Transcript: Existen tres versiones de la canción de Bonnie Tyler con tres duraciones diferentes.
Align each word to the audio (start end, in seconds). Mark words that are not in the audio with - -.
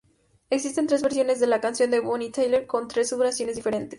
Existen 0.49 0.87
tres 0.87 1.03
versiones 1.03 1.39
de 1.39 1.45
la 1.45 1.61
canción 1.61 1.91
de 1.91 1.99
Bonnie 1.99 2.31
Tyler 2.31 2.65
con 2.65 2.87
tres 2.87 3.11
duraciones 3.11 3.55
diferentes. 3.57 3.89